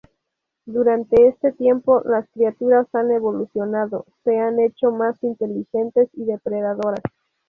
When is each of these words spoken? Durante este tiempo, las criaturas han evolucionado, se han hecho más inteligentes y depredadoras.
Durante 0.65 1.27
este 1.27 1.51
tiempo, 1.51 2.01
las 2.05 2.27
criaturas 2.31 2.87
han 2.95 3.11
evolucionado, 3.11 4.05
se 4.23 4.39
han 4.39 4.59
hecho 4.59 4.89
más 4.91 5.15
inteligentes 5.21 6.09
y 6.13 6.25
depredadoras. 6.25 7.01